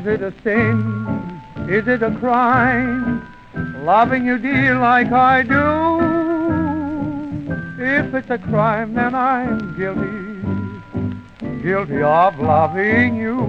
[0.00, 1.42] Is it a sin?
[1.68, 3.22] Is it a crime
[3.84, 6.00] loving you, dear, like I do?
[7.84, 13.42] If it's a crime, then I'm guilty, guilty of loving you.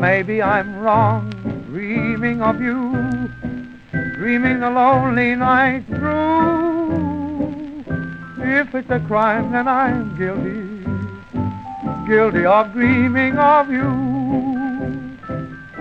[0.00, 1.30] Maybe I'm wrong,
[1.68, 2.92] dreaming of you,
[4.14, 7.84] dreaming the lonely night through.
[8.38, 10.80] If it's a crime, then I'm guilty,
[12.08, 14.15] guilty of dreaming of you.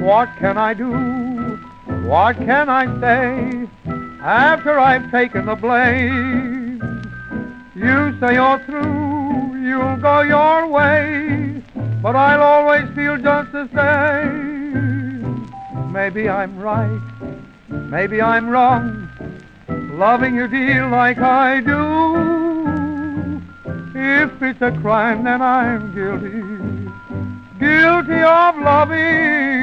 [0.00, 0.92] What can I do?
[2.06, 3.68] What can I say
[4.22, 6.80] after I've taken the blame?
[7.74, 11.62] You say you're through, you'll go your way,
[12.02, 15.48] but I'll always feel just the same.
[15.92, 17.00] Maybe I'm right,
[17.68, 19.08] maybe I'm wrong,
[19.68, 23.42] loving you, dear, like I do.
[23.94, 26.40] If it's a crime, then I'm guilty,
[27.58, 29.57] guilty of loving.